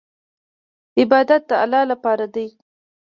[0.99, 2.47] عبادت د الله لپاره دی.